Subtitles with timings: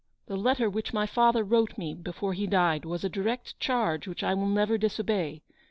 [0.25, 4.23] "The letter which my father wrote me before he died was a direct charge which
[4.23, 5.43] I will never disobey.